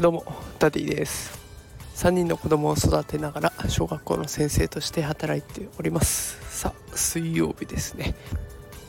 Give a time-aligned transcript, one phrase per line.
[0.00, 0.24] どうも
[0.58, 1.38] ダディです。
[1.96, 6.38] 3人の子供を育てながら小学校の先生として働いております。
[6.56, 8.14] さあ水曜日ですね。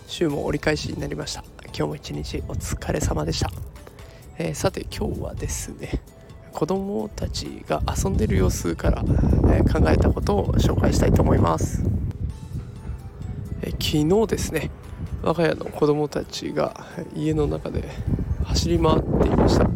[0.07, 1.43] 週も折り返しになりました。
[1.79, 3.49] 今日も一日お疲れ様でした、
[4.37, 6.01] えー、さて今日はですね
[6.51, 11.83] 子供たちが遊んでる様子から、えー、考えたことを紹介したいと思います、
[13.61, 14.71] えー、昨日ですね
[15.29, 17.87] 我が家の子供たちが家の中で
[18.45, 19.69] 走り回っていました。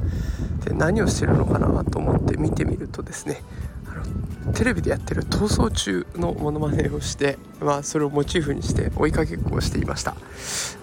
[0.67, 3.43] で何をしてるのかなと思って見てみるとですね
[3.85, 10.15] あのテレビでやってる逃走中のモノマネをして、まあ、それをモチーフにして追いかけっこをしていました。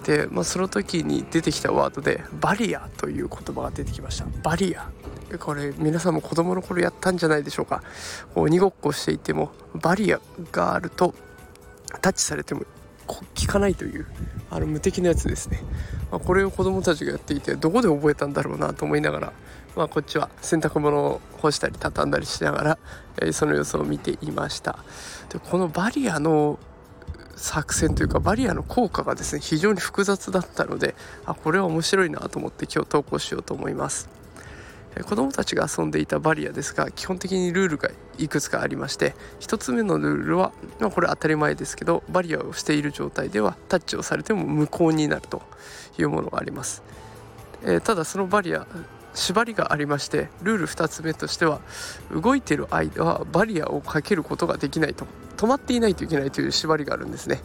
[0.05, 4.25] で、まあ、その時に出てきたワードでバリアという言葉が出てきました。
[4.41, 4.89] バリア。
[5.37, 7.83] これ皆さんも子供の頃やったんじゃないでしょうか。
[8.35, 10.21] 鬼ごっこしていてもバリア
[10.53, 11.13] があると
[12.01, 12.61] タッチされても
[13.15, 14.05] 効かないという
[14.49, 15.61] あの無敵なやつですね、
[16.11, 19.33] まあ、これを子供たちがやっていてどこで覚えたんだろうなと思いながら
[19.75, 22.77] まあ、こっちは洗濯物を干したり畳んだりしながら、
[23.21, 24.79] えー、その様子を見ていました。
[25.29, 26.59] でこのバリアの
[27.35, 30.93] 作戦というかバリアの効果がですね非常に複雑だったので
[31.25, 34.20] あこれは面白いなと思って今日投稿しようと思います。
[35.03, 45.41] 子どもたちが遊んでいたバリアですが基本的にルールがいくつかありまして1つ目のルールは、まあ、これ当たり前ですけどバリアをしている状態ではタッチをされても無効になると
[45.97, 46.83] いうものがあります、
[47.63, 48.67] えー、ただそのバリア
[49.13, 51.61] 縛りがありましてルール2つ目としては
[52.11, 55.05] 動いている間はバリアをかけることができないと
[55.37, 57.41] 止まっていないといけないという縛りがあるんですね。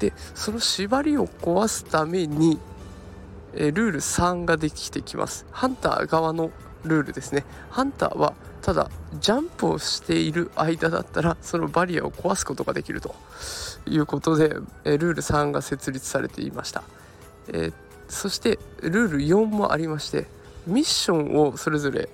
[0.00, 2.58] でその縛りを壊すために
[3.54, 5.46] えルール3ができてきます。
[5.50, 6.50] ハンター側の
[6.84, 7.44] ルールですね。
[7.70, 13.14] ハンターはただジャンプをしている間だったらそのバリアを壊すことができると
[13.86, 16.82] いうことでえルール3が設立されていました、
[17.52, 17.72] え
[18.08, 20.26] そしてルール4もありまして
[20.66, 22.08] ミッションをそれぞれ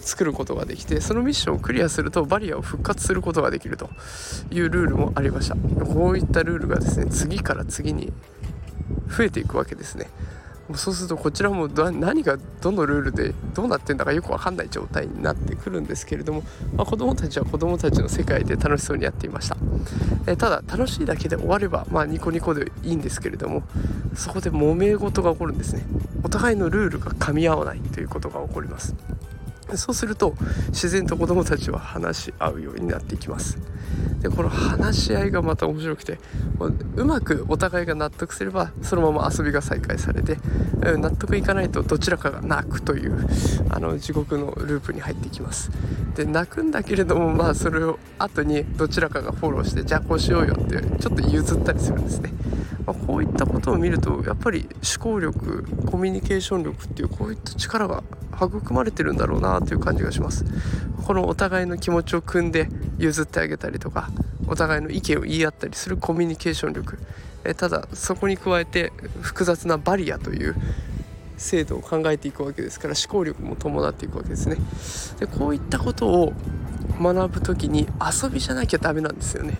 [0.00, 3.90] 作ることができてそのミッションをクリアするとバリアを復活することができると
[4.50, 5.56] いうルールもありました。
[5.84, 8.12] こういったルールがですね次から次に
[9.08, 10.08] 増えていくわけですね。
[10.76, 16.42] そうするとこちらも何がどのルールでどうなってんだかよく分かんない状態になってくるんですけれども、
[16.74, 19.56] まあ、子どもたちは子どもたちの世界で楽しそうにやっていました、
[20.26, 23.62] えただ楽しいだけで終われば、まあ、ニコニコでいいんですけれども
[24.14, 25.84] そこで揉め事が起こるんですね。
[26.22, 28.94] お互いのルールが噛み合わないということが起こります。
[29.76, 30.34] そうすると
[30.68, 33.58] 自然と子どもたちは話し合うようになっていきます。
[34.20, 36.18] でこの話し合いがまた面白くて
[36.96, 40.38] うまくお互いが納得すればそのまま遊びが再開されて
[40.98, 43.26] 納得いかないとどちらかが泣くという
[43.70, 45.70] あの地獄のループに入っていきます。
[46.14, 52.32] で泣くんだけれどもまあそれを後にどちらかがフォローしてじゃあこうしようよってちょっと譲ったりするんですね、
[52.86, 58.02] まあ、こういったことを見るとやっぱり思考力コミュニケーション力っていうこういった力が
[58.34, 60.44] 育まれてるんだろうなという感じがします。
[61.06, 64.10] このお互いの気持ちを汲んで譲ってあげたりとか
[64.46, 66.98] お互いの意見を言い合ったりするコミュニケーション力。
[67.44, 68.92] えただそこに加えて
[69.22, 70.54] 複雑なバリアという
[71.40, 74.56] 制度を考えていくわけですから思考力も伴っていくわけですね。
[75.18, 76.32] でこういったことを
[77.00, 79.56] 学ぶ時に遊びじゃなきゃダメなんですよね。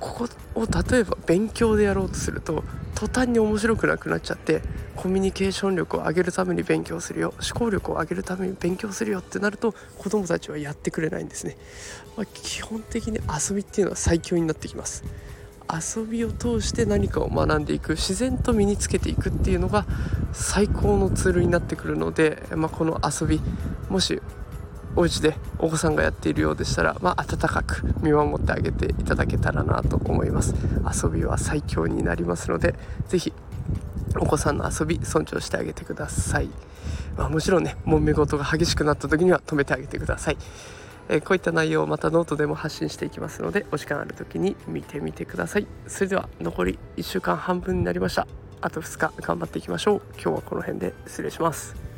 [0.00, 2.64] ここを例えば勉強でやろうとすると
[2.94, 4.62] 途端に面白くなくなっちゃって
[4.96, 11.56] コミュニケーション力を上げるために勉強するよ思考力を上げるために勉強するよってなると子どもたちはやってくれないんですね、
[12.16, 15.04] まあ、基本的に遊びっていうのは最強になってきます。
[15.72, 19.86] 遊びを通して何かを学んでいく自然と身につけていくっていうのが
[20.32, 23.40] 最高のツールになってくるので、まあ、この遊び
[23.88, 24.20] もし
[24.96, 30.54] お家でお子さんがやっているようでしたら、まあ、温かく見守ってあげていただけたらなと思います。
[31.02, 32.74] 遊びは最強になりますので
[33.08, 33.32] 是非
[34.18, 36.48] お子さんの遊び尊重してあげてください、
[37.16, 40.36] まあ、もちろんね揉め事が激しくなった時には止めてあげてください。
[41.12, 45.66] えー、こういった内容をまたノートでも発信していきますのでお時間ある時に見てみてください。
[45.88, 48.28] それでは残り1週間半分になりました。
[48.60, 50.02] あと2日頑張っていきましょう。
[50.14, 51.89] 今日はこの辺で失礼します。